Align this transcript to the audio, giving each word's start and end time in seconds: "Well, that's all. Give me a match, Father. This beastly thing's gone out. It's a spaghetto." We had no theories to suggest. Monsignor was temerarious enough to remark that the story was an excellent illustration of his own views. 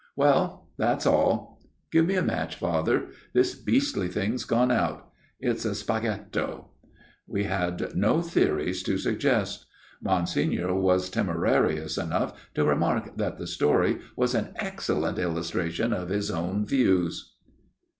"Well, 0.25 0.67
that's 0.79 1.05
all. 1.05 1.61
Give 1.91 2.07
me 2.07 2.15
a 2.15 2.23
match, 2.23 2.55
Father. 2.55 3.09
This 3.33 3.53
beastly 3.53 4.07
thing's 4.07 4.45
gone 4.45 4.71
out. 4.71 5.11
It's 5.39 5.63
a 5.63 5.75
spaghetto." 5.75 6.71
We 7.27 7.43
had 7.43 7.95
no 7.95 8.23
theories 8.23 8.81
to 8.81 8.97
suggest. 8.97 9.67
Monsignor 10.01 10.73
was 10.73 11.11
temerarious 11.11 11.99
enough 11.99 12.33
to 12.55 12.65
remark 12.65 13.15
that 13.17 13.37
the 13.37 13.45
story 13.45 13.99
was 14.15 14.33
an 14.33 14.53
excellent 14.55 15.19
illustration 15.19 15.93
of 15.93 16.09
his 16.09 16.31
own 16.31 16.65
views. 16.65 17.35